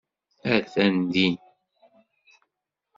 [0.55, 1.35] Atan din.